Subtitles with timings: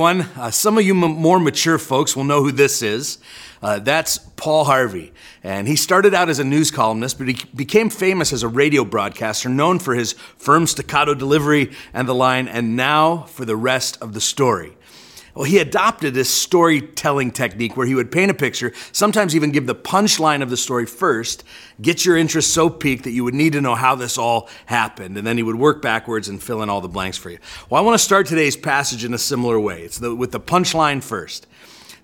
[0.00, 0.30] Everyone.
[0.34, 3.18] Uh, some of you m- more mature folks will know who this is.
[3.60, 5.12] Uh, that's Paul Harvey.
[5.44, 8.82] And he started out as a news columnist, but he became famous as a radio
[8.82, 14.00] broadcaster, known for his firm staccato delivery and the line, and now for the rest
[14.00, 14.74] of the story.
[15.34, 19.66] Well, he adopted this storytelling technique where he would paint a picture, sometimes even give
[19.66, 21.44] the punchline of the story first,
[21.80, 25.16] get your interest so peaked that you would need to know how this all happened,
[25.16, 27.38] and then he would work backwards and fill in all the blanks for you.
[27.68, 29.82] Well, I want to start today's passage in a similar way.
[29.82, 31.46] It's the, with the punchline first.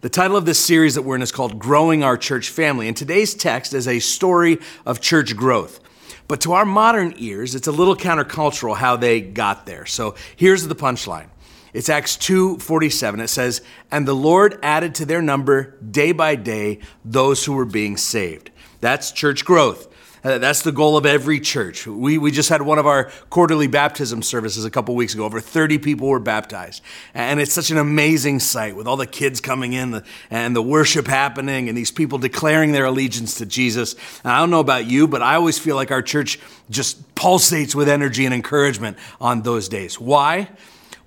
[0.03, 2.97] The title of this series that we're in is called Growing Our Church Family, and
[2.97, 5.81] today's text is a story of church growth.
[6.29, 9.87] But to our modern ears, it's a little countercultural how they got there.
[9.87, 11.29] So here's the punchline.
[11.77, 13.21] It's Acts 2:47.
[13.21, 13.61] It says,
[13.93, 18.49] "And the Lord added to their number day by day those who were being saved."
[18.81, 19.87] That's church growth.
[20.25, 21.87] Uh, that's the goal of every church.
[21.87, 25.25] We, we just had one of our quarterly baptism services a couple weeks ago.
[25.25, 26.83] Over 30 people were baptized.
[27.13, 31.07] And it's such an amazing sight with all the kids coming in and the worship
[31.07, 33.95] happening and these people declaring their allegiance to Jesus.
[34.25, 36.41] And I don't know about you, but I always feel like our church
[36.71, 40.01] just pulsates with energy and encouragement on those days.
[40.01, 40.49] Why?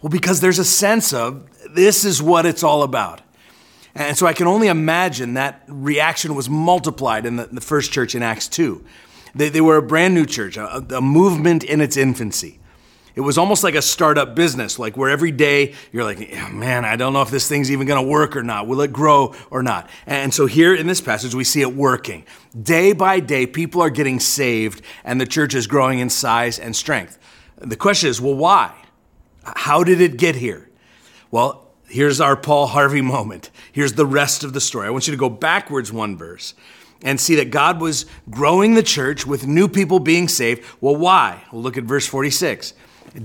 [0.01, 3.21] Well, because there's a sense of this is what it's all about.
[3.95, 8.15] And so I can only imagine that reaction was multiplied in the, the first church
[8.15, 8.83] in Acts 2.
[9.35, 12.59] They, they were a brand new church, a, a movement in its infancy.
[13.15, 16.19] It was almost like a startup business, like where every day you're like,
[16.53, 18.67] man, I don't know if this thing's even going to work or not.
[18.67, 19.89] Will it grow or not?
[20.05, 22.23] And so here in this passage, we see it working.
[22.61, 26.73] Day by day, people are getting saved, and the church is growing in size and
[26.75, 27.17] strength.
[27.57, 28.73] The question is, well, why?
[29.43, 30.69] How did it get here?
[31.31, 33.49] Well, here's our Paul Harvey moment.
[33.71, 34.87] Here's the rest of the story.
[34.87, 36.53] I want you to go backwards one verse
[37.01, 40.65] and see that God was growing the church with new people being saved.
[40.81, 41.43] Well, why?
[41.51, 42.73] We'll look at verse 46.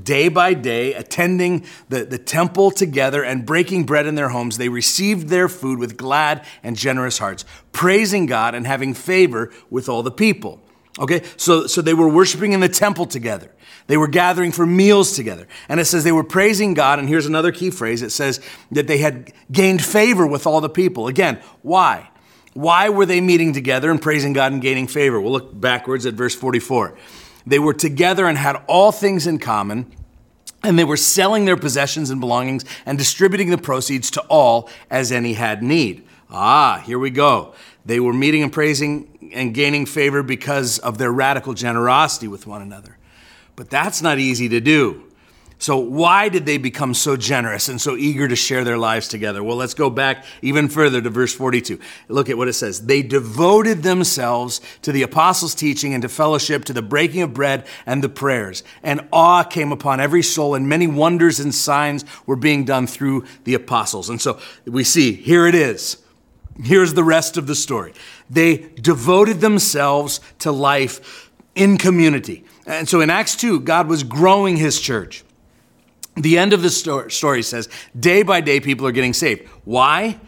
[0.02, 4.70] Day by day, attending the, the temple together and breaking bread in their homes, they
[4.70, 10.02] received their food with glad and generous hearts, praising God and having favor with all
[10.02, 10.62] the people.
[10.98, 13.50] Okay, so, so they were worshiping in the temple together.
[13.86, 15.46] They were gathering for meals together.
[15.68, 16.98] And it says they were praising God.
[16.98, 18.40] And here's another key phrase it says
[18.70, 21.08] that they had gained favor with all the people.
[21.08, 22.10] Again, why?
[22.54, 25.20] Why were they meeting together and praising God and gaining favor?
[25.20, 26.96] We'll look backwards at verse 44.
[27.46, 29.92] They were together and had all things in common,
[30.62, 35.10] and they were selling their possessions and belongings and distributing the proceeds to all as
[35.12, 36.06] any had need.
[36.30, 37.54] Ah, here we go.
[37.84, 42.62] They were meeting and praising and gaining favor because of their radical generosity with one
[42.62, 42.98] another.
[43.56, 45.04] But that's not easy to do.
[45.58, 49.42] So, why did they become so generous and so eager to share their lives together?
[49.42, 51.78] Well, let's go back even further to verse 42.
[52.08, 52.84] Look at what it says.
[52.84, 57.66] They devoted themselves to the apostles' teaching and to fellowship, to the breaking of bread
[57.86, 58.62] and the prayers.
[58.82, 63.24] And awe came upon every soul, and many wonders and signs were being done through
[63.44, 64.10] the apostles.
[64.10, 66.03] And so we see, here it is.
[66.62, 67.94] Here's the rest of the story.
[68.30, 72.44] They devoted themselves to life in community.
[72.66, 75.24] And so in Acts 2, God was growing his church.
[76.16, 79.48] The end of the story says day by day people are getting saved.
[79.64, 80.18] Why?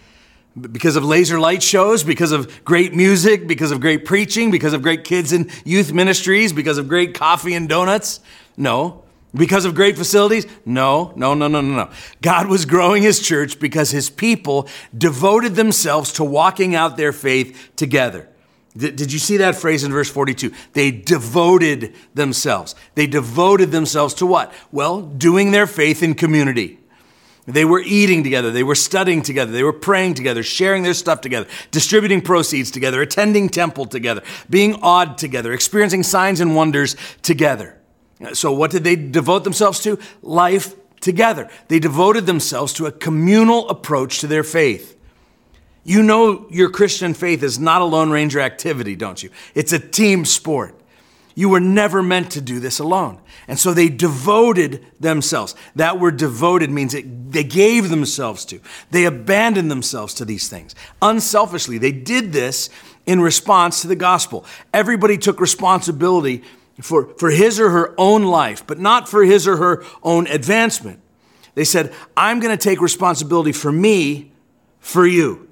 [0.60, 4.82] Because of laser light shows, because of great music, because of great preaching, because of
[4.82, 8.20] great kids and youth ministries, because of great coffee and donuts?
[8.56, 9.04] No.
[9.36, 10.47] Because of great facilities?
[10.64, 11.91] No, no, no, no, no, no.
[12.22, 17.70] God was growing his church because his people devoted themselves to walking out their faith
[17.76, 18.28] together.
[18.76, 20.52] Did you see that phrase in verse 42?
[20.74, 22.74] They devoted themselves.
[22.94, 24.52] They devoted themselves to what?
[24.70, 26.78] Well, doing their faith in community.
[27.47, 31.21] They were eating together, they were studying together, they were praying together, sharing their stuff
[31.21, 37.75] together, distributing proceeds together, attending temple together, being awed together, experiencing signs and wonders together.
[38.33, 39.98] So, what did they devote themselves to?
[40.22, 41.51] Life together.
[41.68, 44.97] They devoted themselves to a communal approach to their faith.
[45.84, 49.30] You know your Christian faith is not a Lone Ranger activity, don't you?
[49.54, 50.74] It's a team sport.
[51.36, 53.21] You were never meant to do this alone.
[53.47, 55.54] And so they devoted themselves.
[55.77, 58.59] That word devoted means it, they gave themselves to.
[58.91, 60.74] They abandoned themselves to these things.
[61.03, 62.71] Unselfishly, they did this
[63.04, 64.47] in response to the gospel.
[64.72, 66.42] Everybody took responsibility
[66.80, 71.00] for, for his or her own life, but not for his or her own advancement.
[71.54, 74.32] They said, I'm going to take responsibility for me,
[74.78, 75.48] for you.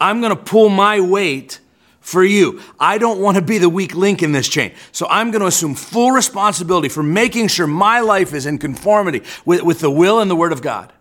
[0.00, 1.60] I'm going to pull my weight
[2.00, 2.60] for you.
[2.78, 4.74] I don't want to be the weak link in this chain.
[4.92, 9.22] So I'm going to assume full responsibility for making sure my life is in conformity
[9.44, 10.92] with, with the will and the word of God.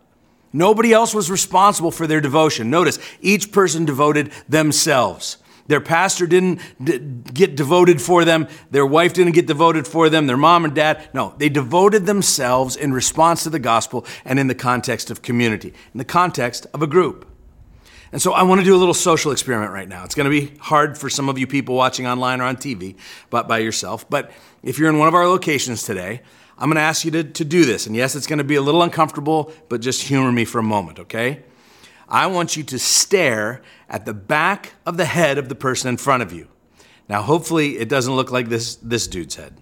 [0.53, 2.69] Nobody else was responsible for their devotion.
[2.69, 5.37] Notice, each person devoted themselves.
[5.67, 6.99] Their pastor didn't d-
[7.33, 8.47] get devoted for them.
[8.71, 10.27] Their wife didn't get devoted for them.
[10.27, 11.09] Their mom and dad.
[11.13, 15.69] No, they devoted themselves in response to the gospel and in the context of community,
[15.93, 17.25] in the context of a group.
[18.11, 20.03] And so I want to do a little social experiment right now.
[20.03, 22.95] It's going to be hard for some of you people watching online or on TV,
[23.31, 24.07] but by yourself.
[24.07, 24.31] But
[24.61, 26.21] if you're in one of our locations today,
[26.57, 27.87] I'm going to ask you to, to do this.
[27.87, 30.63] And yes, it's going to be a little uncomfortable, but just humor me for a
[30.63, 31.41] moment, okay?
[32.13, 35.97] I want you to stare at the back of the head of the person in
[35.97, 36.47] front of you.
[37.09, 39.57] Now, hopefully, it doesn't look like this, this dude's head.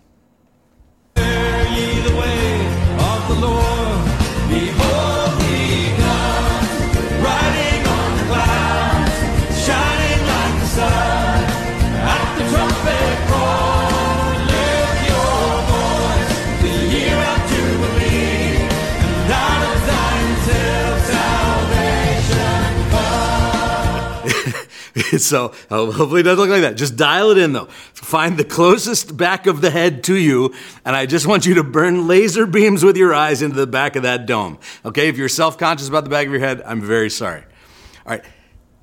[25.17, 26.77] so uh, hopefully it doesn't look like that.
[26.77, 27.65] Just dial it in though.
[27.65, 30.53] Find the closest back of the head to you,
[30.85, 33.95] and I just want you to burn laser beams with your eyes into the back
[33.95, 34.57] of that dome.
[34.85, 37.41] Okay, if you're self conscious about the back of your head, I'm very sorry.
[38.05, 38.23] All right,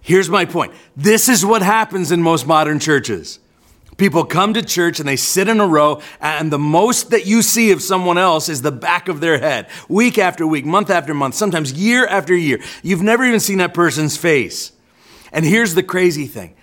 [0.01, 0.73] here's my point.
[0.97, 3.39] This is what happens in most modern churches.
[3.97, 7.43] People come to church and they sit in a row, and the most that you
[7.43, 9.67] see of someone else is the back of their head.
[9.89, 12.61] Week after week, month after month, sometimes year after year.
[12.83, 14.73] You've never even seen that person's face.
[15.33, 16.55] And here's the crazy thing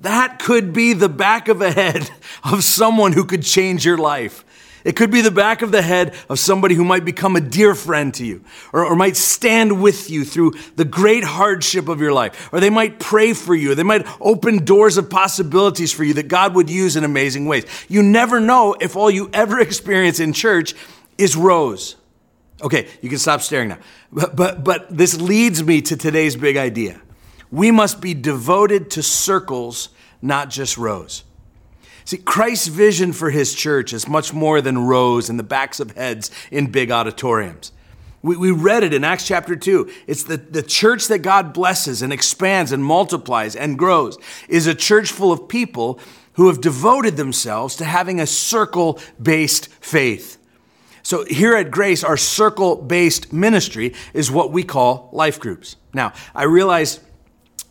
[0.00, 2.08] that could be the back of a head
[2.44, 4.44] of someone who could change your life.
[4.84, 7.74] It could be the back of the head of somebody who might become a dear
[7.74, 12.12] friend to you, or, or, might stand with you through the great hardship of your
[12.12, 16.14] life, or they might pray for you, they might open doors of possibilities for you
[16.14, 17.66] that God would use in amazing ways.
[17.88, 20.74] You never know if all you ever experience in church
[21.18, 21.96] is rows.
[22.62, 23.78] Okay, you can stop staring now.
[24.10, 27.00] But, but, but this leads me to today's big idea.
[27.50, 29.88] We must be devoted to circles,
[30.20, 31.24] not just rows.
[32.04, 35.90] See, Christ's vision for his church is much more than rows and the backs of
[35.90, 37.72] heads in big auditoriums.
[38.22, 39.90] We, we read it in Acts chapter 2.
[40.06, 44.18] It's the, the church that God blesses and expands and multiplies and grows
[44.48, 46.00] is a church full of people
[46.32, 50.38] who have devoted themselves to having a circle based faith.
[51.02, 55.76] So here at Grace, our circle based ministry is what we call life groups.
[55.94, 57.00] Now, I realize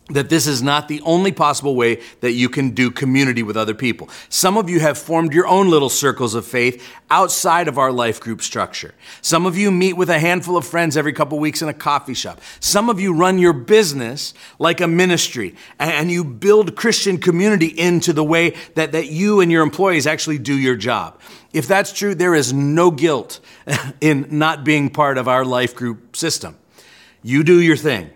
[0.08, 3.74] that this is not the only possible way that you can do community with other
[3.74, 4.08] people.
[4.28, 8.18] Some of you have formed your own little circles of faith outside of our life
[8.18, 8.94] group structure.
[9.20, 12.14] Some of you meet with a handful of friends every couple weeks in a coffee
[12.14, 12.40] shop.
[12.58, 18.12] Some of you run your business like a ministry and you build Christian community into
[18.12, 21.20] the way that, that you and your employees actually do your job.
[21.52, 23.40] If that's true, there is no guilt
[24.00, 26.56] in not being part of our life group system.
[27.22, 28.10] You do your thing.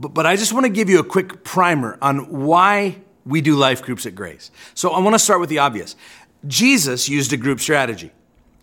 [0.00, 3.54] But, but I just want to give you a quick primer on why we do
[3.54, 4.50] life groups at Grace.
[4.74, 5.94] So I want to start with the obvious.
[6.46, 8.10] Jesus used a group strategy.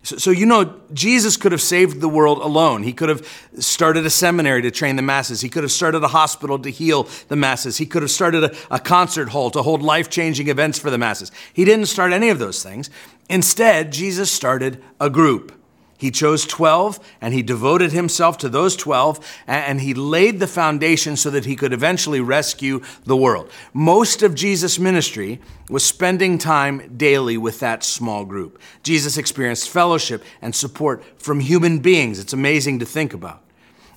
[0.01, 2.84] So, so, you know, Jesus could have saved the world alone.
[2.84, 3.28] He could have
[3.60, 5.42] started a seminary to train the masses.
[5.42, 7.78] He could have started a hospital to heal the masses.
[7.78, 10.98] He could have started a, a concert hall to hold life changing events for the
[10.98, 11.32] masses.
[11.53, 12.89] He didn't start any of those things.
[13.29, 15.53] Instead, Jesus started a group.
[15.98, 21.18] He chose 12 and he devoted himself to those 12 and he laid the foundation
[21.18, 23.50] so that he could eventually rescue the world.
[23.74, 28.62] Most of Jesus' ministry was spending time daily with that small group.
[28.84, 32.20] Jesus experienced fellowship and support from human beings.
[32.20, 33.44] It's amazing to think about.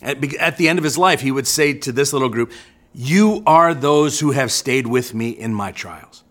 [0.01, 2.51] At the end of his life, he would say to this little group,
[2.95, 6.25] You are those who have stayed with me in my trials.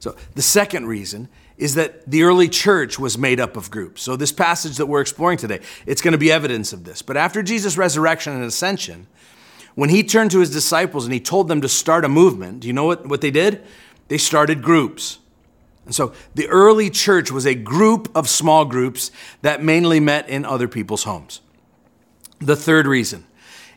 [0.00, 4.02] So the second reason is that the early church was made up of groups.
[4.02, 7.02] So this passage that we're exploring today, it's going to be evidence of this.
[7.02, 9.06] But after Jesus' resurrection and ascension,
[9.74, 12.66] when he turned to his disciples and he told them to start a movement, do
[12.66, 13.62] you know what, what they did?
[14.08, 15.18] They started groups.
[15.86, 19.10] And so the early church was a group of small groups
[19.42, 21.40] that mainly met in other people's homes.
[22.38, 23.24] The third reason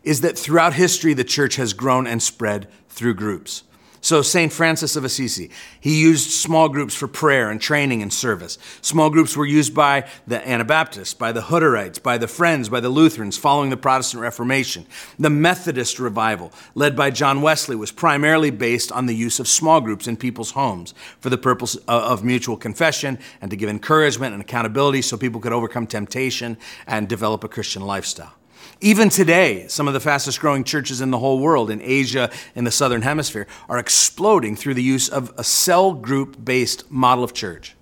[0.04, 3.64] is that throughout history, the church has grown and spread through groups.
[4.02, 4.52] So, St.
[4.52, 8.58] Francis of Assisi, he used small groups for prayer and training and service.
[8.82, 12.90] Small groups were used by the Anabaptists, by the Hutterites, by the Friends, by the
[12.90, 14.86] Lutherans following the Protestant Reformation.
[15.18, 19.82] The Methodist revival, led by John Wesley, was primarily based on the use of small
[19.82, 24.34] groups in people's homes for the purpose uh, of mutual confession and to give encouragement
[24.34, 28.39] and accountability so people could overcome temptation and develop a Christian lifestyle.
[28.82, 32.64] Even today, some of the fastest growing churches in the whole world, in Asia, in
[32.64, 37.34] the Southern Hemisphere, are exploding through the use of a cell group based model of
[37.34, 37.76] church.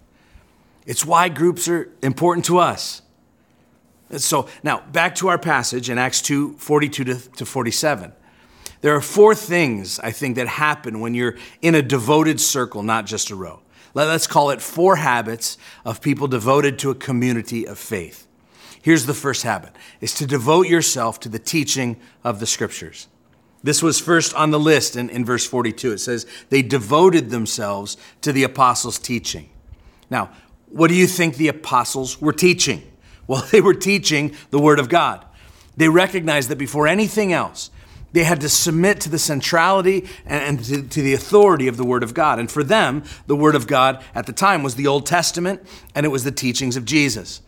[0.85, 3.01] It's why groups are important to us.
[4.15, 8.13] So now back to our passage in Acts 2 42 to 47.
[8.81, 13.05] There are four things, I think, that happen when you're in a devoted circle, not
[13.05, 13.61] just a row.
[13.93, 18.26] Let's call it four habits of people devoted to a community of faith.
[18.87, 23.09] Here's the first habit is to devote yourself to the teaching of the scriptures.
[23.61, 25.91] This was first on the list in, in verse 42.
[25.91, 29.49] It says, they devoted themselves to the apostles' teaching.
[30.09, 30.29] Now,
[30.69, 32.81] what do you think the apostles were teaching?
[33.27, 35.25] Well, they were teaching the Word of God.
[35.75, 37.71] They recognized that before anything else,
[38.13, 42.03] they had to submit to the centrality and, to, to, the authority of the Word
[42.03, 42.39] of God.
[42.39, 45.61] And for them, the Word of God at the time was the Old Testament
[45.93, 47.41] and it was the teachings of Jesus.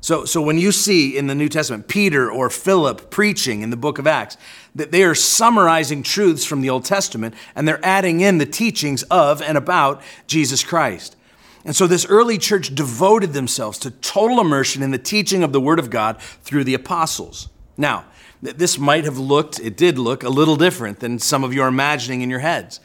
[0.00, 3.76] So, so when you see in the New Testament Peter or Philip preaching in the
[3.76, 4.36] book of Acts,
[4.74, 9.02] that they are summarizing truths from the Old Testament and they're adding in the teachings
[9.04, 11.16] of and about Jesus Christ.
[11.64, 15.60] And so this early church devoted themselves to total immersion in the teaching of the
[15.60, 17.50] Word of God through the apostles.
[17.76, 18.06] Now,
[18.40, 21.68] this might have looked, it did look, a little different than some of you are
[21.68, 22.80] imagining in your heads.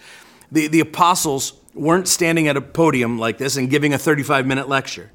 [0.52, 4.68] The, the apostles weren't standing at a podium like this and giving a 35 minute
[4.68, 5.12] lecture.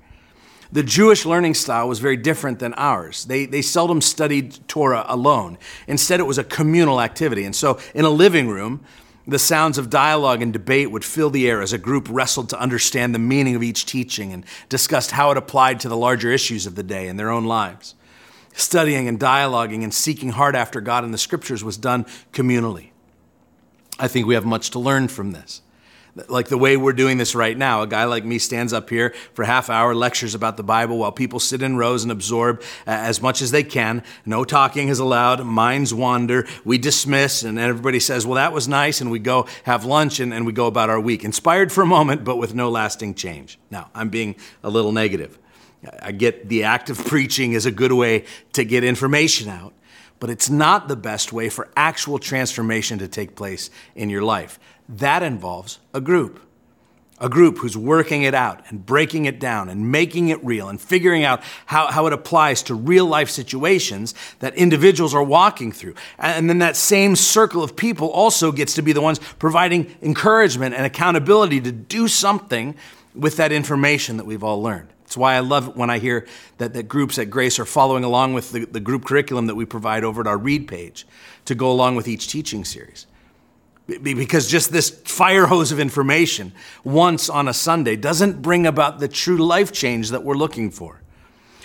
[0.73, 3.25] The Jewish learning style was very different than ours.
[3.25, 5.59] They, they seldom studied Torah alone.
[5.89, 7.45] Instead, it was a communal activity.
[7.45, 8.85] And so, in a living room,
[9.27, 12.61] the sounds of dialogue and debate would fill the air as a group wrestled to
[12.61, 16.67] understand the meaning of each teaching and discussed how it applied to the larger issues
[16.67, 17.95] of the day in their own lives.
[18.53, 22.91] Studying and dialoguing and seeking hard after God in the scriptures was done communally.
[23.99, 25.63] I think we have much to learn from this
[26.29, 27.83] like the way we're doing this right now.
[27.83, 31.13] A guy like me stands up here for half hour, lectures about the Bible while
[31.13, 34.03] people sit in rows and absorb uh, as much as they can.
[34.27, 35.45] No talking is allowed.
[35.45, 36.47] Minds wander.
[36.65, 39.01] We dismiss, and everybody says, Well, that was nice.
[39.01, 41.25] And we go have lunch and, and we go about our week.
[41.25, 43.59] Inspired for a moment, but with no lasting change.
[43.71, 45.39] Now, I'm being a little negative.
[46.03, 49.73] I get the act of preaching is a good way to get information out
[50.21, 54.61] but it's not the best way for actual transformation to take place in your life.
[54.97, 56.41] That involves a group.
[57.23, 60.81] A group who's working it out and breaking it down and making it real and
[60.81, 65.95] figuring out how, how it applies to real life situations that individuals are walking through.
[66.19, 70.75] And then that same circle of people also gets to be the ones providing encouragement
[70.75, 72.75] and accountability to do something
[73.15, 74.89] with that information that we've all learned.
[75.05, 78.03] It's why I love it when I hear that, that groups at Grace are following
[78.03, 81.07] along with the, the group curriculum that we provide over at our Read page
[81.45, 83.07] to go along with each teaching series.
[83.99, 86.53] Because just this fire hose of information
[86.85, 91.01] once on a Sunday doesn't bring about the true life change that we're looking for.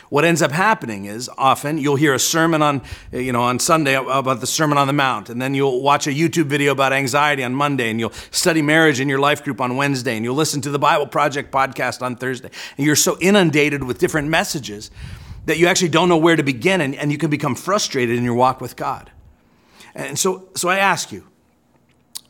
[0.09, 3.95] What ends up happening is often you'll hear a sermon on, you know, on Sunday
[3.95, 7.43] about the Sermon on the Mount, and then you'll watch a YouTube video about anxiety
[7.43, 10.61] on Monday, and you'll study marriage in your life group on Wednesday, and you'll listen
[10.61, 12.49] to the Bible Project podcast on Thursday.
[12.77, 14.91] And you're so inundated with different messages
[15.47, 18.23] that you actually don't know where to begin, and, and you can become frustrated in
[18.23, 19.11] your walk with God.
[19.95, 21.27] And so, so I ask you,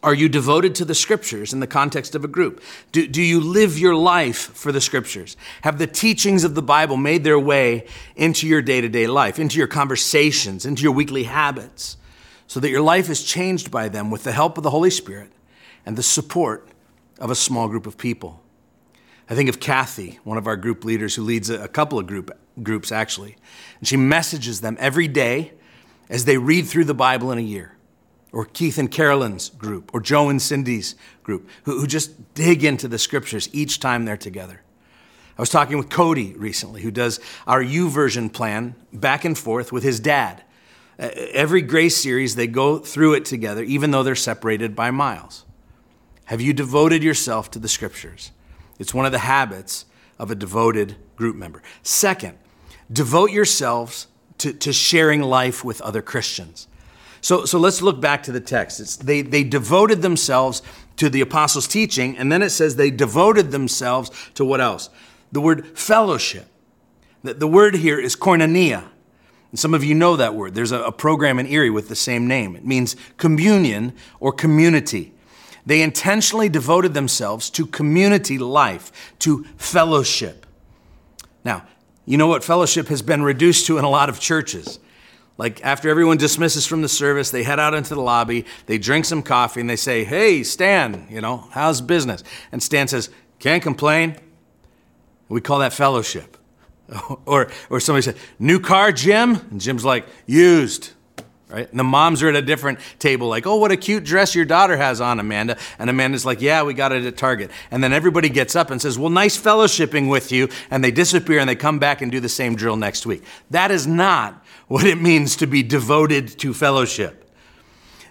[0.06, 2.62] are you devoted to the scriptures in the context of a group?
[2.92, 5.36] Do, do you live your life for the scriptures?
[5.64, 9.40] Have the teachings of the Bible made their way into your day to day life,
[9.40, 11.98] into your conversations, into your weekly habits,
[12.46, 15.32] so that your life is changed by them with the help of the Holy Spirit
[15.88, 16.70] and the support
[17.18, 18.44] of a small group of people?
[19.28, 22.06] I think of Kathy, one of our group leaders who leads a, a couple of
[22.06, 22.30] group,
[22.62, 23.38] groups actually,
[23.80, 25.54] and she messages them every day
[26.12, 27.75] as they read through the Bible in a year
[28.36, 32.90] or Keith and Carolyn's group, or Joe and Cindy's group, who, who just dig into
[32.90, 34.62] the scriptures each time they're together.
[35.38, 39.84] I was talking with Cody recently, who does our YouVersion plan back and forth with
[39.84, 40.44] his dad.
[41.00, 45.46] Every grace series, they go through it together, even though they're separated by miles.
[46.26, 48.32] Have you devoted yourself to the scriptures?
[48.80, 49.86] It's one of the habits
[50.20, 51.64] of a devoted group member.
[51.84, 52.38] Second,
[52.92, 54.08] devote yourselves
[54.40, 56.68] to, to sharing life with other Christians.
[57.26, 58.80] So, so let's look back to the text.
[58.80, 60.62] It's, they, they devoted themselves
[60.98, 64.92] to the apostles' teaching, and then it says they devoted themselves to what else?
[65.32, 66.46] The word fellowship.
[67.24, 68.84] The, the word here is koinonia.
[69.50, 70.54] And some of you know that word.
[70.54, 72.56] There's a, a program in Erie with the same name.
[72.56, 75.12] It means communion or community.
[75.66, 80.46] They intentionally devoted themselves to community life, to fellowship.
[81.44, 81.66] Now,
[82.06, 84.78] you know what fellowship has been reduced to in a lot of churches?
[85.38, 89.06] Like after everyone dismisses from the service, they head out into the lobby, they drink
[89.06, 92.24] some coffee, and they say, Hey, Stan, you know, how's business?
[92.52, 94.16] And Stan says, Can't complain.
[95.28, 96.38] We call that fellowship.
[97.26, 99.36] or, or somebody said, New car, Jim?
[99.52, 100.92] And Jim's like, Used.
[101.48, 101.70] Right?
[101.70, 104.46] And the moms are at a different table, like, oh, what a cute dress your
[104.46, 105.58] daughter has on, Amanda.
[105.78, 107.52] And Amanda's like, yeah, we got it at Target.
[107.70, 110.50] And then everybody gets up and says, well, nice fellowshipping with you.
[110.72, 113.24] And they disappear and they come back and do the same drill next week.
[113.52, 117.22] That is not what it means to be devoted to fellowship.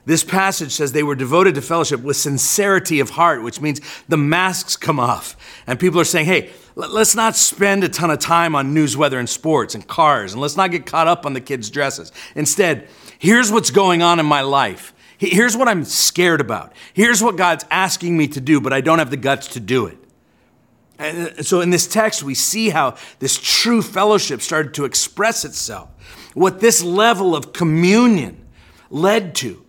[0.06, 4.18] This passage says they were devoted to fellowship with sincerity of heart, which means the
[4.18, 5.34] masks come off.
[5.66, 9.18] And people are saying, hey, let's not spend a ton of time on news, weather,
[9.18, 12.12] and sports and cars, and let's not get caught up on the kids' dresses.
[12.34, 12.86] Instead,
[13.18, 14.92] here's what's going on in my life.
[15.16, 16.74] Here's what I'm scared about.
[16.92, 19.86] Here's what God's asking me to do, but I don't have the guts to do
[19.86, 19.96] it.
[20.98, 25.44] And uh, so in this text, we see how this true fellowship started to express
[25.44, 25.88] itself.
[26.34, 28.44] What this level of communion
[28.90, 29.64] led to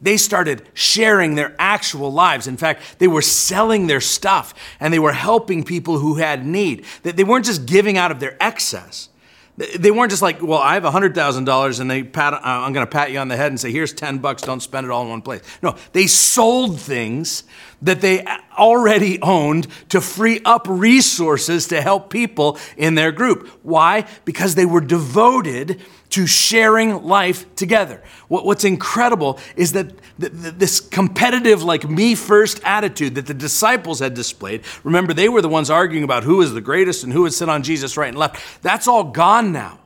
[0.00, 2.46] they started sharing their actual lives.
[2.46, 6.84] In fact, they were selling their stuff and they were helping people who had need.
[7.02, 9.08] That They weren't just giving out of their excess.
[9.56, 12.90] They weren't just like, well, I have $100,000 and they pat, uh, I'm going to
[12.90, 15.08] pat you on the head and say, here's 10 bucks, don't spend it all in
[15.08, 15.40] one place.
[15.62, 17.44] No, they sold things
[17.80, 18.24] that they
[18.58, 23.48] already owned to free up resources to help people in their group.
[23.62, 24.06] Why?
[24.26, 25.80] Because they were devoted
[26.16, 28.02] to sharing life together.
[28.28, 34.62] What's incredible is that this competitive, like me first attitude that the disciples had displayed,
[34.82, 37.50] remember, they were the ones arguing about who is the greatest and who would sit
[37.50, 38.62] on Jesus right and left.
[38.62, 39.78] That's all gone now.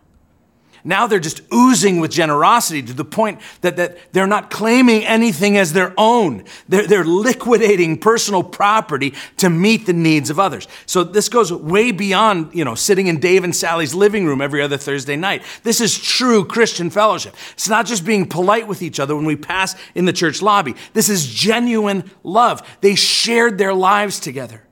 [0.84, 5.56] Now they're just oozing with generosity to the point that, that they're not claiming anything
[5.56, 6.44] as their own.
[6.68, 10.68] They're, they're liquidating personal property to meet the needs of others.
[10.86, 14.62] So this goes way beyond, you know, sitting in Dave and Sally's living room every
[14.62, 15.42] other Thursday night.
[15.62, 17.34] This is true Christian fellowship.
[17.52, 20.74] It's not just being polite with each other when we pass in the church lobby.
[20.92, 22.66] This is genuine love.
[22.80, 24.64] They shared their lives together.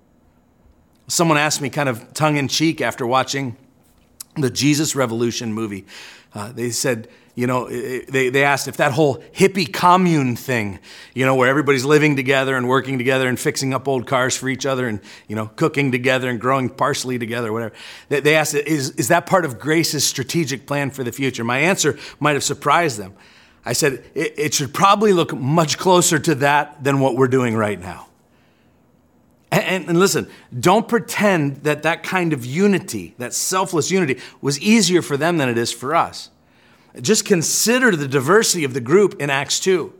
[1.06, 3.56] Someone asked me kind of tongue in cheek after watching
[4.40, 5.84] the Jesus Revolution movie.
[6.34, 10.80] Uh, they said, you know, they, they asked if that whole hippie commune thing,
[11.14, 14.48] you know, where everybody's living together and working together and fixing up old cars for
[14.48, 17.72] each other and, you know, cooking together and growing parsley together, whatever.
[18.08, 21.44] They, they asked, is, is that part of Grace's strategic plan for the future?
[21.44, 23.14] My answer might have surprised them.
[23.64, 27.56] I said, it, it should probably look much closer to that than what we're doing
[27.56, 28.07] right now.
[29.50, 35.00] And, and, listen, don't pretend that that kind of unity, that selfless unity, was easier
[35.00, 36.28] for them than it is for us.
[37.00, 39.92] Just consider the diversity of the group in Acts 2.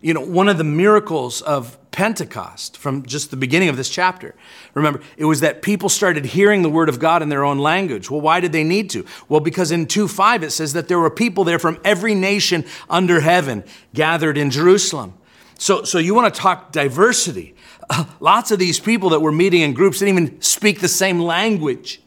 [0.00, 4.34] You know, one of the miracles of Pentecost from just the beginning of this chapter.
[4.74, 8.10] Remember, it was that people started hearing the word of God in their own language.
[8.10, 9.06] Well, why did they need to?
[9.28, 12.64] Well, because in 2 5 it says that there were people there from every nation
[12.88, 13.62] under heaven
[13.94, 15.14] gathered in Jerusalem.
[15.58, 17.54] So, so you want to talk diversity.
[18.20, 22.00] lots of these people that were meeting in groups didn't even speak the same language.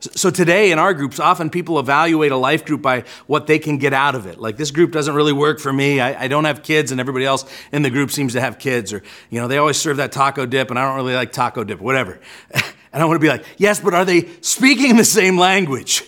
[0.00, 3.78] So today in our groups, often people evaluate a life group by what they can
[3.78, 4.40] get out of it.
[4.40, 5.98] Like this group doesn't really work for me.
[6.00, 8.92] I, I, don't have kids, and everybody else in the group seems to have kids.
[8.92, 11.64] Or you know, they always serve that taco dip, and I don't really like taco
[11.64, 11.80] dip.
[11.80, 12.20] Whatever.
[12.52, 16.04] and I want to be like, yes, but are they speaking the same language?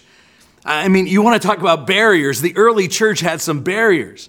[0.65, 2.41] I mean, you want to talk about barriers.
[2.41, 4.29] The early church had some barriers.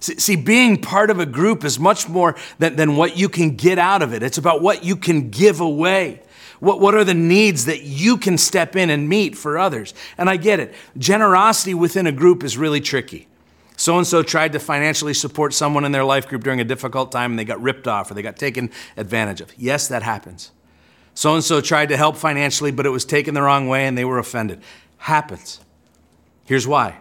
[0.00, 3.78] See, being part of a group is much more than, than what you can get
[3.78, 4.22] out of it.
[4.22, 6.22] It's about what you can give away.
[6.58, 9.92] What, what are the needs that you can step in and meet for others?
[10.16, 10.74] And I get it.
[10.96, 13.28] Generosity within a group is really tricky.
[13.76, 17.12] So and so tried to financially support someone in their life group during a difficult
[17.12, 19.52] time and they got ripped off or they got taken advantage of.
[19.56, 20.50] Yes, that happens.
[21.14, 23.96] So and so tried to help financially, but it was taken the wrong way and
[23.96, 24.60] they were offended.
[24.98, 25.60] Happens.
[26.44, 26.98] Here's why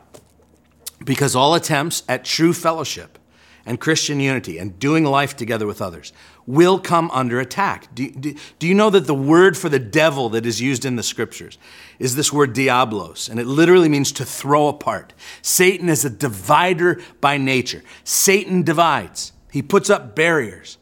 [1.10, 3.18] because all attempts at true fellowship
[3.66, 6.14] and Christian unity and doing life together with others
[6.46, 7.88] will come under attack.
[7.96, 10.98] Do, do, do, you know that the word for the devil that is used in
[10.98, 11.58] the scriptures
[11.98, 15.16] is this word diablos, and it literally means to throw apart?
[15.42, 17.82] Satan is a divider by nature.
[18.04, 20.78] Satan divides, he puts up barriers.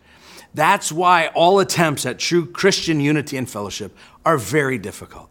[0.54, 5.30] That's why all attempts at true Christian unity and fellowship are very difficult.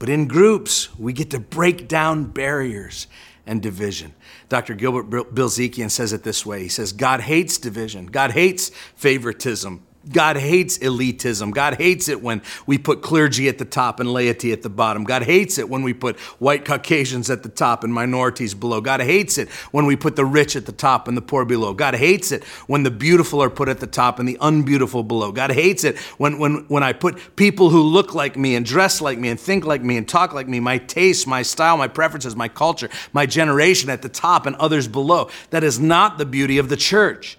[0.00, 3.06] But in groups, we get to break down barriers
[3.46, 4.14] and division.
[4.48, 4.74] Dr.
[4.74, 10.36] Gilbert Bilezikian says it this way He says, God hates division, God hates favoritism, God
[10.36, 11.52] hates elitism.
[11.52, 15.04] God hates it when we put clergy at the top and laity at the bottom.
[15.04, 18.80] God hates it when we put white Caucasians at the top and minorities below.
[18.80, 21.72] God hates it when we put the rich at the top and the poor below.
[21.72, 25.32] God hates it when the beautiful are put at the top and the unbeautiful below.
[25.32, 29.00] God hates it when, when, when I put people who look like me and dress
[29.00, 31.88] like me and think like me and talk like me, my taste, my style, my
[31.88, 35.30] preferences, my culture, my generation at the top and others below.
[35.50, 37.38] That is not the beauty of the church.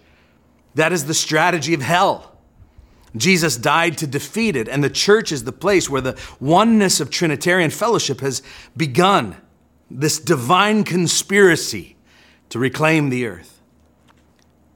[0.76, 2.35] That is the strategy of hell.
[3.16, 7.10] Jesus died to defeat it, and the church is the place where the oneness of
[7.10, 8.42] Trinitarian fellowship has
[8.76, 9.38] begun
[9.90, 11.96] this divine conspiracy
[12.50, 13.62] to reclaim the earth.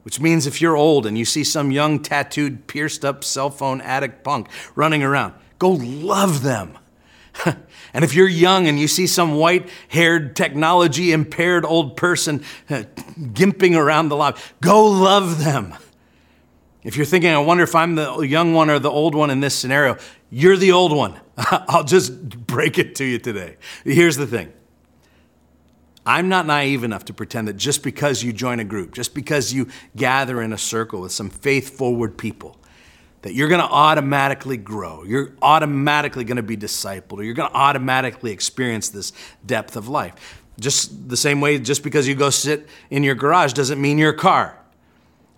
[0.04, 3.82] Which means if you're old and you see some young, tattooed, pierced up cell phone
[3.82, 6.78] addict punk running around, go love them.
[7.94, 13.76] and if you're young and you see some white haired, technology impaired old person gimping
[13.76, 15.76] around the lobby, go love them.
[16.84, 19.42] If you're thinking, I wonder if I'm the young one or the old one in
[19.42, 19.98] this scenario,
[20.30, 21.20] you're the old one.
[21.38, 23.58] I'll just break it to you today.
[23.84, 24.54] Here's the thing
[26.06, 29.54] I'm not naive enough to pretend that just because you join a group, just because
[29.54, 32.58] you gather in a circle with some faith forward people,
[33.22, 35.04] that you're going to automatically grow.
[35.04, 39.12] You're automatically going to be discipled, or you're going to automatically experience this
[39.46, 40.42] depth of life.
[40.60, 44.14] Just the same way, just because you go sit in your garage doesn't mean your
[44.14, 44.59] car.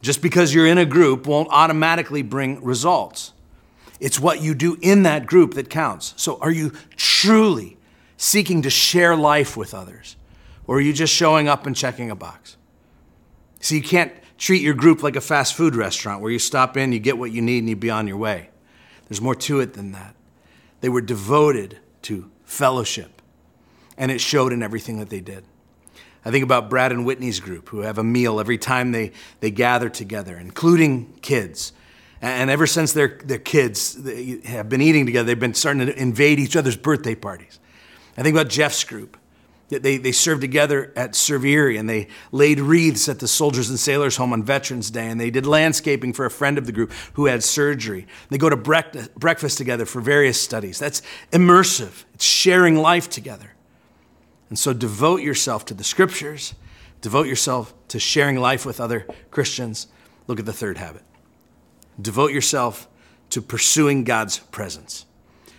[0.02, 3.34] Just because you're in a group won't automatically bring results.
[4.00, 6.16] It's what you do in that group that counts.
[6.18, 7.78] So, are you truly
[8.18, 10.16] seeking to share life with others?
[10.66, 12.58] Or are you just showing up and checking a box?
[13.60, 16.92] See, you can't treat your group like a fast food restaurant where you stop in,
[16.92, 18.50] you get what you need, and you be on your way.
[19.08, 20.16] There's more to it than that.
[20.80, 23.22] They were devoted to fellowship,
[23.98, 25.44] and it showed in everything that they did.
[26.24, 29.50] I think about Brad and Whitney's group, who have a meal every time they, they
[29.52, 31.74] gather together, including kids.
[32.22, 33.96] And ever since their, their kids
[34.46, 37.60] have been eating together, they've been starting to invade each other's birthday parties.
[38.16, 39.18] I think about Jeff's group,
[39.70, 43.80] they, they served together at Serve Erie and they laid wreaths at the Soldiers and
[43.80, 46.92] Sailors Home on Veterans Day and they did landscaping for a friend of the group
[47.14, 48.06] who had surgery.
[48.30, 50.78] They go to breakfast together for various studies.
[50.78, 53.54] That's immersive, it's sharing life together.
[54.52, 56.54] And so devote yourself to the scriptures,
[57.00, 59.88] devote yourself to sharing life with other Christians.
[60.28, 61.02] Look at the third habit
[62.00, 62.88] devote yourself
[63.30, 65.06] to pursuing God's presence.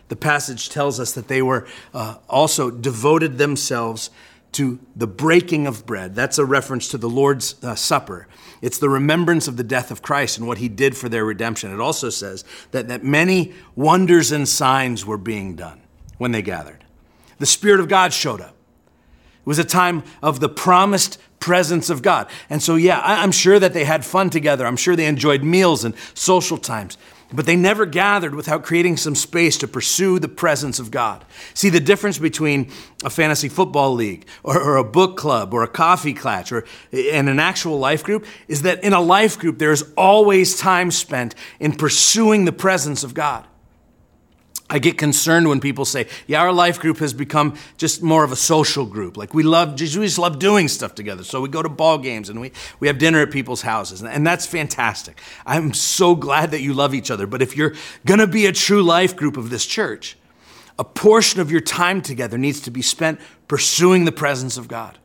[0.09, 4.11] The passage tells us that they were uh, also devoted themselves
[4.53, 6.15] to the breaking of bread.
[6.15, 8.29] That's a reference to the Lord's uh, Supper.
[8.61, 11.73] It's the remembrance of the death of Christ and what he did for their redemption.
[11.73, 15.81] It also says that, that many wonders and signs were being done
[16.19, 16.85] when they gathered.
[17.39, 18.55] The Spirit of God showed up.
[19.43, 22.29] It was a time of the promised presence of God.
[22.49, 24.65] And so, yeah, I'm sure that they had fun together.
[24.65, 26.97] I'm sure they enjoyed meals and social times.
[27.33, 31.25] But they never gathered without creating some space to pursue the presence of God.
[31.55, 32.71] See, the difference between
[33.05, 37.29] a fantasy football league or, or, a book club or a coffee clutch or and
[37.29, 41.35] an actual life group is that in a life group, there is always time spent
[41.59, 43.47] in pursuing the presence of God.
[44.73, 48.33] I get concerned when people say, yeah, our life group has become just more of
[48.33, 49.19] a social group.
[49.19, 51.25] Like we love, we just love doing stuff together.
[51.25, 54.03] So we go to ball games and we, we have dinner at people's houses.
[54.03, 55.21] And that's fantastic.
[55.45, 57.27] I'm so glad that you love each other.
[57.27, 57.75] But if you're
[58.07, 60.17] going to be a true life group of this church,
[60.79, 64.97] a portion of your time together needs to be spent pursuing the presence of God,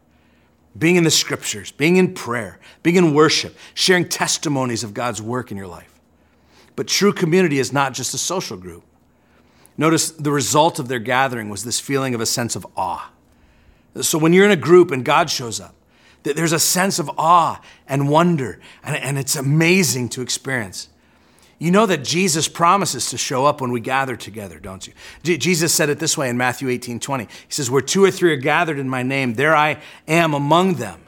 [0.77, 5.51] being in the scriptures, being in prayer, being in worship, sharing testimonies of God's work
[5.51, 5.93] in your life.
[6.77, 8.85] But true community is not just a social group.
[9.77, 13.11] Notice the result of their gathering was this feeling of a sense of awe.
[14.01, 15.75] So when you're in a group and God shows up,
[16.23, 20.89] there's a sense of awe and wonder, and it's amazing to experience.
[21.59, 25.37] You know that Jesus promises to show up when we gather together, don't you?
[25.37, 27.23] Jesus said it this way in Matthew 18 20.
[27.23, 30.75] He says, Where two or three are gathered in my name, there I am among
[30.75, 31.01] them.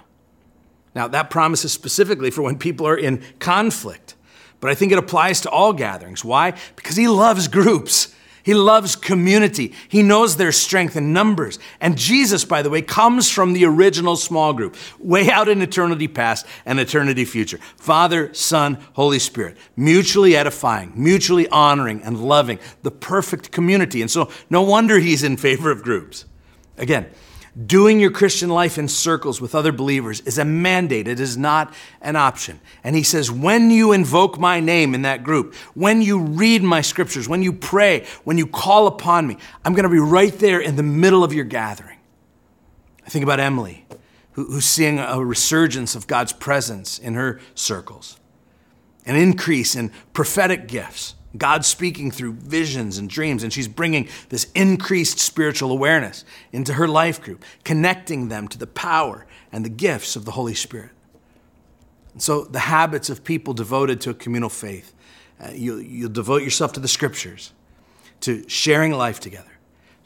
[0.95, 4.15] Now, that promise is specifically for when people are in conflict,
[4.59, 6.25] but I think it applies to all gatherings.
[6.25, 6.55] Why?
[6.75, 8.15] Because he loves groups.
[8.43, 9.73] He loves community.
[9.87, 11.59] He knows their strength in numbers.
[11.79, 16.07] And Jesus, by the way, comes from the original small group, way out in eternity
[16.07, 17.59] past and eternity future.
[17.77, 24.01] Father, Son, Holy Spirit, mutually edifying, mutually honoring, and loving, the perfect community.
[24.01, 26.25] And so, no wonder he's in favor of groups.
[26.77, 27.07] Again,
[27.65, 31.73] Doing your Christian life in circles with other believers is a mandate, it is not
[32.01, 32.59] an option.
[32.83, 36.81] And he says, when you invoke my name in that group, when you read my
[36.81, 40.59] scriptures, when you pray, when you call upon me, I'm going to be right there
[40.59, 41.97] in the middle of your gathering.
[43.05, 43.85] I think about Emily,
[44.33, 48.19] who's seeing a resurgence of God's presence in her circles,
[49.05, 54.47] an increase in prophetic gifts God speaking through visions and dreams, and she's bringing this
[54.55, 60.15] increased spiritual awareness into her life group, connecting them to the power and the gifts
[60.15, 60.91] of the Holy Spirit.
[62.13, 64.93] And so, the habits of people devoted to a communal faith,
[65.39, 67.53] uh, you, you'll devote yourself to the scriptures,
[68.21, 69.51] to sharing life together,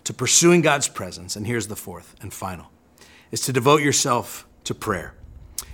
[0.03, 2.67] to pursuing God's presence, and here's the fourth and final,
[3.31, 5.15] is to devote yourself to prayer.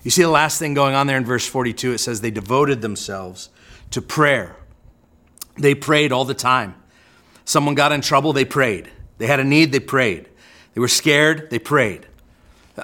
[0.04, 2.82] You see the last thing going on there in verse 42, it says they devoted
[2.82, 3.50] themselves
[3.92, 4.56] to prayer.
[5.60, 6.76] They prayed all the time.
[7.46, 8.90] Someone got in trouble, they prayed.
[9.18, 10.30] They had a need, they prayed.
[10.74, 12.08] They were scared, they prayed.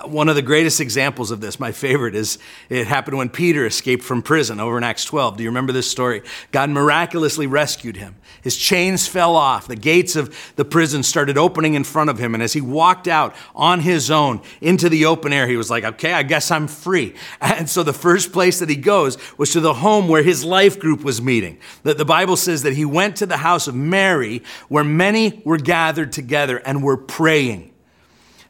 [0.04, 2.38] One of the greatest examples of this, my favorite, is
[2.70, 5.38] it happened when Peter escaped from prison over in Acts 12.
[5.38, 6.22] Do you remember this story?
[6.52, 8.16] God miraculously rescued him.
[8.42, 9.68] His chains fell off.
[9.68, 12.34] The gates of the prison started opening in front of him.
[12.34, 15.84] And as he walked out on his own into the open air, he was like,
[15.84, 17.16] okay, I guess I'm free.
[17.56, 20.80] And so the first place that he goes was to the home where his life
[20.80, 21.58] group was meeting.
[21.84, 25.58] That the, Bible says that he went to the house of Mary where many were
[25.58, 27.75] gathered together and were praying.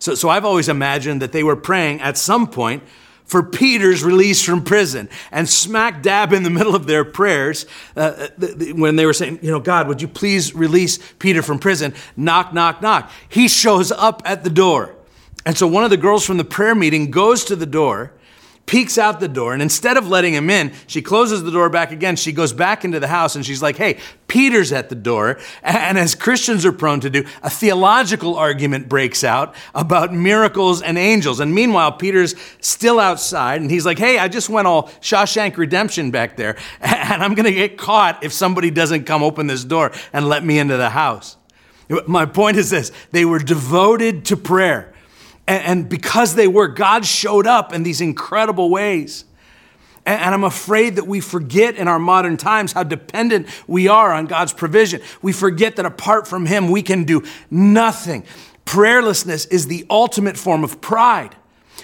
[0.05, 2.83] So, so I've always imagined that they were praying at some point
[3.23, 5.09] for Peter's release from prison.
[5.31, 7.65] And smack dab in the middle of their prayers,
[7.95, 8.27] uh,
[8.75, 11.95] when they were saying, you know, God, would you please release Peter from prison?
[12.15, 13.09] Knock, knock, knock.
[13.27, 14.93] He shows up at the door.
[15.43, 18.11] And so one of the girls from the prayer meeting goes to the door
[18.65, 21.91] peeks out the door, and instead of letting him in, she closes the door back
[21.91, 22.15] again.
[22.15, 25.39] She goes back into the house and she's like, Hey, Peter's at the door.
[25.85, 30.97] And as Christians are prone to do, a theological argument breaks out about miracles and
[30.97, 31.39] angels.
[31.39, 36.11] And meanwhile, Peter's still outside and he's like, Hey, I just went all Shawshank Redemption
[36.11, 39.91] back there, and I'm going to get caught if somebody doesn't come open this door
[40.11, 41.37] and let me into the house.
[42.07, 44.94] My point is this they were devoted to prayer.
[45.47, 49.25] And, because they were, God showed up in these incredible ways.
[50.05, 54.25] And, I'm afraid that we forget in our modern times how dependent we are on
[54.25, 55.01] God's provision.
[55.21, 58.23] We forget that apart from Him, we can do nothing.
[58.65, 61.35] Prayerlessness is the ultimate form of pride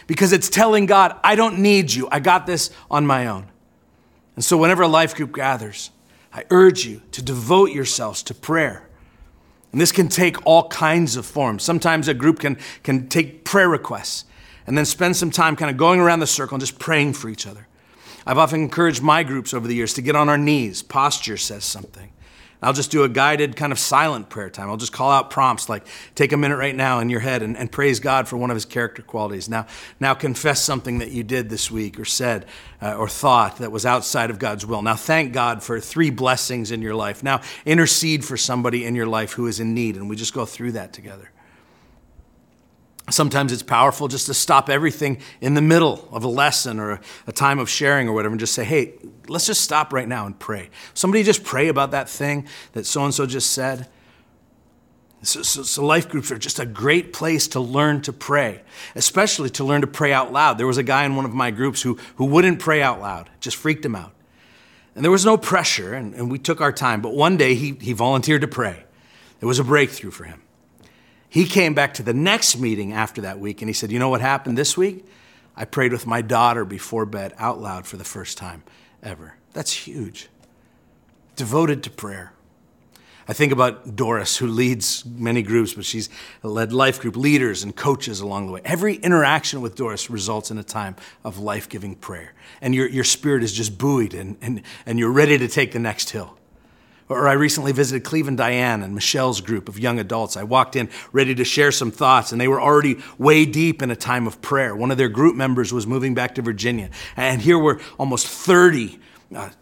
[0.08, 2.08] because it's telling God, I don't need you.
[2.12, 3.48] I got this on my own.
[4.36, 5.92] And so, whenever a life group gathers,
[6.34, 8.88] I urge you to devote yourselves to prayer.
[9.72, 11.64] And this can take all kinds of forms.
[11.64, 14.26] Sometimes a group can, can take prayer requests
[14.68, 17.30] and then spend some time kind of going around the circle and just praying for
[17.30, 17.68] each other.
[18.26, 20.84] I've often encouraged my groups over the years to get on our knees.
[20.84, 22.12] Posture says something.
[22.62, 24.70] I'll just do a guided kind of silent prayer time.
[24.70, 27.58] I'll just call out prompts like take a minute right now in your head and,
[27.58, 29.50] and praise God for one of his character qualities.
[29.50, 29.66] Now,
[30.00, 32.46] now confess something that you did this week or said
[32.80, 34.84] uh, or thought that was outside of God's will.
[34.84, 37.24] Now, thank God for three blessings in your life.
[37.24, 39.96] Now, intercede for somebody in your life who is in need.
[39.96, 41.31] And we just go through that together.
[43.10, 47.32] Sometimes it's powerful just to stop everything in the middle of a lesson or a,
[47.32, 48.94] time of sharing or whatever and just say, hey,
[49.28, 50.70] let's just stop right now and pray.
[50.94, 53.88] Somebody just pray about that thing that so and so just said.
[55.24, 58.64] So, so, so, life groups are just a great place to learn to pray,
[58.96, 60.58] especially to learn to pray out loud.
[60.58, 63.30] There was a guy in one of my groups who, who wouldn't pray out loud,
[63.40, 64.14] just freaked him out.
[64.96, 67.02] And there was no pressure, and, and we took our time.
[67.02, 68.84] But one day he, he volunteered to pray.
[69.40, 70.42] It was a breakthrough for him.
[71.32, 74.10] He came back to the next meeting after that week and he said, You know
[74.10, 75.06] what happened this week?
[75.56, 78.64] I prayed with my daughter before bed out loud for the first time
[79.02, 79.36] ever.
[79.54, 80.28] That's huge.
[81.38, 82.34] Devoted to prayer.
[83.30, 86.10] I think about Doris, who leads many groups, but she's
[86.44, 88.62] led life group leaders and coaches along the way.
[88.66, 92.34] Every interaction with Doris results in a time of life giving prayer.
[92.60, 95.80] And your, your spirit is just buoyed and, and, and you're ready to take the
[95.80, 96.38] next hill.
[97.12, 100.38] Or I recently visited Cleveland Diane and Michelle's group of young adults.
[100.38, 103.92] I walked in ready to share some thoughts, and they were already way deep in
[103.92, 104.76] a time of prayer.
[104.76, 106.90] One of their group members was moving back to Virginia.
[107.18, 109.00] And here were almost 30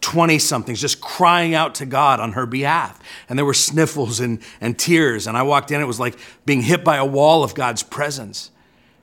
[0.02, 3.00] 20 uh, somethings just crying out to God on her behalf.
[3.28, 5.28] And there were sniffles and, and tears.
[5.28, 8.50] And I walked in, it was like being hit by a wall of God's presence.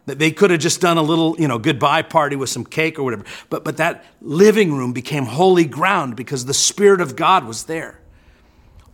[0.06, 2.98] That they could have just done a little, you know, goodbye party with some cake
[2.98, 3.24] or whatever.
[3.48, 8.00] But, but that living room became holy ground because the Spirit of God was there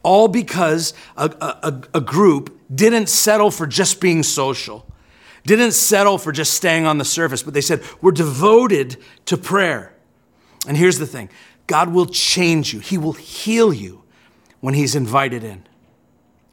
[0.03, 4.87] all because a, a, a, group didn't settle for just being social,
[5.45, 9.95] didn't settle for just staying on the surface, but they said, We're devoted to prayer.
[10.67, 11.29] And here's the thing
[11.67, 14.03] God will change you, He will heal you
[14.61, 15.67] when He's invited in.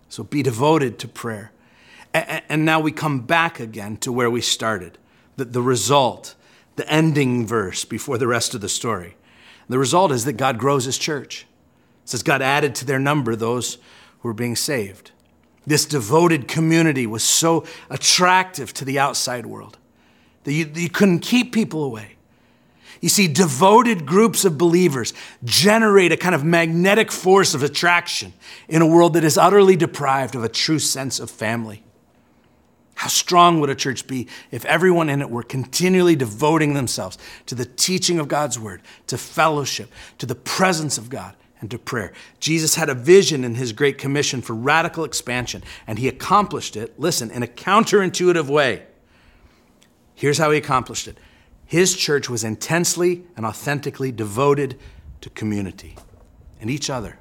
[0.10, 1.52] So be devoted to prayer.
[2.12, 4.98] And now we come back again to where we started
[5.38, 6.34] the, the result,
[6.76, 9.16] the ending verse before the rest of the story.
[9.68, 11.46] The result is that God grows His church.
[12.10, 13.76] Says God added to their number those
[14.22, 15.12] who were being saved.
[15.68, 19.78] This devoted community was so attractive to the outside world
[20.44, 22.16] that you, you couldn't keep people away.
[23.00, 28.34] You see, devoted groups of believers generate a kind of magnetic force of attraction
[28.68, 31.84] in a world that is utterly deprived of a true sense of family.
[32.96, 37.54] How strong would a church be if everyone in it were continually devoting themselves to
[37.54, 42.14] the teaching of God's word, to fellowship, to the presence of God, and to prayer.
[42.40, 47.00] Jesus had a vision in his Great Commission for radical expansion, and he accomplished it,
[47.00, 48.84] listen, in a counterintuitive way.
[50.16, 51.18] Here's how he accomplished it
[51.66, 54.80] his church was intensely and authentically devoted
[55.22, 55.96] to community
[56.60, 57.20] and each other.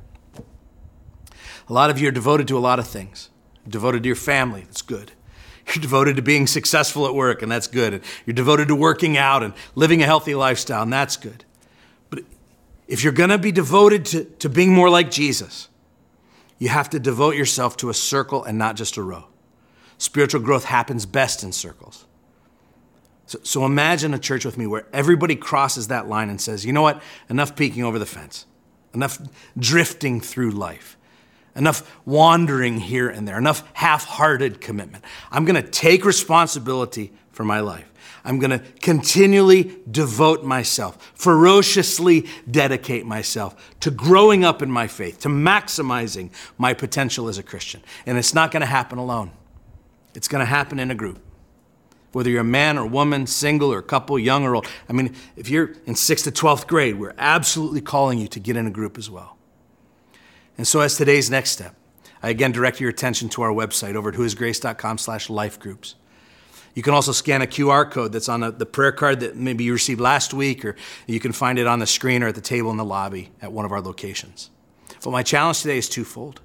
[1.68, 3.28] A lot of you are devoted to a lot of things.
[3.68, 5.12] Devoted to your family, that's good.
[5.66, 7.92] You're devoted to being successful at work, and that's good.
[7.92, 11.44] And you're devoted to working out and living a healthy lifestyle, and that's good.
[12.88, 15.68] If you're going to be devoted to, to being more like Jesus,
[16.58, 19.26] you have to devote yourself to a circle and not just a row.
[19.98, 22.06] Spiritual growth happens best in circles.
[23.26, 26.72] So, so imagine a church with me where everybody crosses that line and says, you
[26.72, 27.00] know what?
[27.28, 28.46] Enough peeking over the fence,
[28.94, 29.20] enough
[29.56, 30.98] drifting through life
[31.58, 35.04] enough wandering here and there, enough half hearted commitment.
[35.30, 37.92] I'm going to take responsibility for my life.
[38.28, 45.20] I'm going to continually devote myself, ferociously dedicate myself to growing up in my faith,
[45.20, 47.82] to maximizing my potential as a Christian.
[48.04, 49.30] And it's not going to happen alone,
[50.14, 51.20] it's going to happen in a group.
[52.12, 54.66] Whether you're a man or woman, single or couple, young or old.
[54.90, 58.56] I mean, if you're in 6th to 12th grade, we're absolutely calling you to get
[58.56, 59.38] in a group as well.
[60.58, 61.76] And so as today's next step,
[62.22, 65.94] I again direct your attention to our website over at whoisgrace.com slash life groups.
[66.74, 69.72] You can also scan a QR code that's on the prayer card that maybe you
[69.72, 70.76] received last week, or
[71.06, 73.52] you can find it on the screen or at the table in the lobby at
[73.52, 74.50] one of our locations.
[75.02, 76.40] But my challenge today is twofold.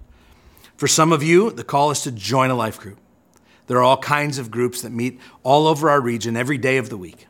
[0.78, 2.98] For some of you, the call is to join a life group.
[3.68, 6.90] There are all kinds of groups that meet all over our region every day of
[6.90, 7.28] the week.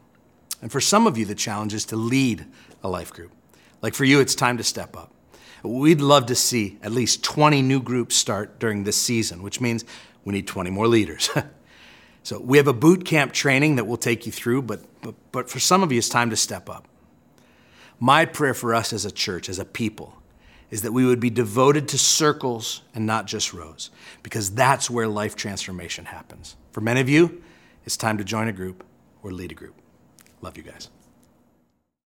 [0.62, 2.46] And for some of you, the challenge is to lead
[2.84, 3.32] a life group.
[3.82, 5.14] Like for you, it's time to step up.
[5.62, 9.86] We'd love to see at least 20 new groups start during this season, which means
[10.26, 11.30] we need 20 more leaders.
[12.24, 15.50] so we have a boot camp training that we'll take you through, but, but, but
[15.50, 16.88] for some of you, it's time to step up.
[18.00, 20.18] My prayer for us as a church, as a people,
[20.72, 23.92] is that we would be devoted to circles and not just rows,
[24.24, 26.56] because that's where life transformation happens.
[26.72, 27.44] For many of you,
[27.86, 28.84] it's time to join a group
[29.22, 29.76] or lead a group.
[30.42, 30.90] Love you guys.